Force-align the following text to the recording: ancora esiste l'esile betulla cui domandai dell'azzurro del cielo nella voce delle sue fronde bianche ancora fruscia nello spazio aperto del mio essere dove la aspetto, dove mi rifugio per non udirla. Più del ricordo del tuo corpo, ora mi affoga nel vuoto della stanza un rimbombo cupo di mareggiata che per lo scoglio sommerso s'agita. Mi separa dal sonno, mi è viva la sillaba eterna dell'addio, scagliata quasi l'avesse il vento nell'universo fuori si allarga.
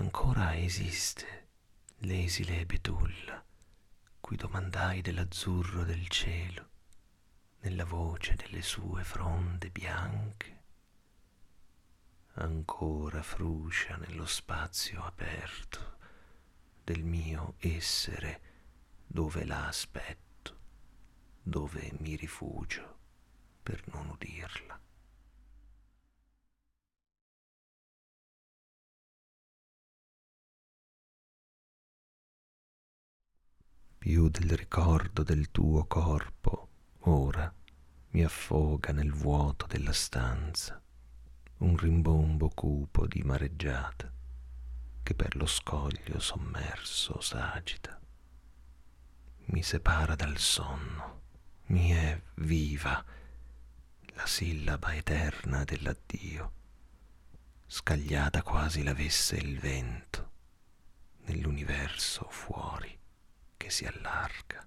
ancora 0.00 0.56
esiste 0.56 1.48
l'esile 1.98 2.64
betulla 2.64 3.44
cui 4.18 4.34
domandai 4.36 5.02
dell'azzurro 5.02 5.84
del 5.84 6.08
cielo 6.08 6.68
nella 7.60 7.84
voce 7.84 8.34
delle 8.34 8.62
sue 8.62 9.04
fronde 9.04 9.68
bianche 9.68 10.62
ancora 12.34 13.22
fruscia 13.22 13.96
nello 13.96 14.24
spazio 14.24 15.02
aperto 15.04 15.98
del 16.82 17.04
mio 17.04 17.56
essere 17.58 18.40
dove 19.06 19.44
la 19.44 19.66
aspetto, 19.66 20.56
dove 21.42 21.92
mi 21.98 22.16
rifugio 22.16 22.98
per 23.62 23.82
non 23.92 24.08
udirla. 24.08 24.80
Più 34.10 34.28
del 34.28 34.56
ricordo 34.56 35.22
del 35.22 35.52
tuo 35.52 35.84
corpo, 35.84 36.68
ora 37.02 37.54
mi 38.08 38.24
affoga 38.24 38.92
nel 38.92 39.12
vuoto 39.12 39.68
della 39.68 39.92
stanza 39.92 40.82
un 41.58 41.76
rimbombo 41.76 42.48
cupo 42.48 43.06
di 43.06 43.22
mareggiata 43.22 44.12
che 45.04 45.14
per 45.14 45.36
lo 45.36 45.46
scoglio 45.46 46.18
sommerso 46.18 47.20
s'agita. 47.20 48.00
Mi 49.44 49.62
separa 49.62 50.16
dal 50.16 50.38
sonno, 50.38 51.20
mi 51.66 51.90
è 51.90 52.20
viva 52.38 53.04
la 54.14 54.26
sillaba 54.26 54.92
eterna 54.92 55.62
dell'addio, 55.62 56.52
scagliata 57.64 58.42
quasi 58.42 58.82
l'avesse 58.82 59.36
il 59.36 59.56
vento 59.60 60.30
nell'universo 61.26 62.26
fuori 62.28 62.98
si 63.70 63.86
allarga. 63.86 64.66